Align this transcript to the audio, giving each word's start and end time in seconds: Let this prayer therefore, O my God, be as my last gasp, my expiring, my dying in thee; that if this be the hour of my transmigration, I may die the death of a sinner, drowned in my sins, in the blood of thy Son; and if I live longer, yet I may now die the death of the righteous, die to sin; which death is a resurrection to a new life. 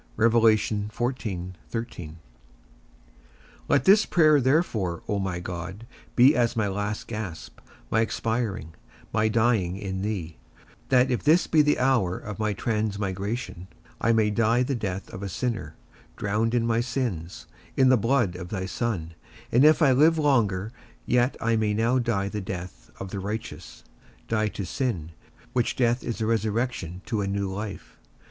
Let 0.17 0.33
this 3.85 4.05
prayer 4.07 4.41
therefore, 4.41 5.03
O 5.07 5.19
my 5.19 5.39
God, 5.39 5.85
be 6.15 6.35
as 6.35 6.55
my 6.55 6.67
last 6.67 7.05
gasp, 7.07 7.59
my 7.91 8.01
expiring, 8.01 8.73
my 9.13 9.27
dying 9.27 9.77
in 9.77 10.01
thee; 10.01 10.37
that 10.89 11.11
if 11.11 11.21
this 11.21 11.45
be 11.45 11.61
the 11.61 11.77
hour 11.77 12.17
of 12.17 12.39
my 12.39 12.51
transmigration, 12.53 13.67
I 14.01 14.11
may 14.11 14.31
die 14.31 14.63
the 14.63 14.73
death 14.73 15.07
of 15.13 15.21
a 15.21 15.29
sinner, 15.29 15.75
drowned 16.17 16.55
in 16.55 16.65
my 16.65 16.79
sins, 16.81 17.45
in 17.77 17.89
the 17.89 17.95
blood 17.95 18.35
of 18.35 18.49
thy 18.49 18.65
Son; 18.65 19.13
and 19.51 19.63
if 19.63 19.83
I 19.83 19.91
live 19.91 20.17
longer, 20.17 20.71
yet 21.05 21.37
I 21.39 21.55
may 21.55 21.75
now 21.75 21.99
die 21.99 22.27
the 22.27 22.41
death 22.41 22.89
of 22.99 23.11
the 23.11 23.19
righteous, 23.19 23.83
die 24.27 24.47
to 24.47 24.65
sin; 24.65 25.11
which 25.53 25.75
death 25.75 26.03
is 26.03 26.21
a 26.21 26.25
resurrection 26.25 27.03
to 27.05 27.21
a 27.21 27.27
new 27.27 27.53
life. 27.53 27.99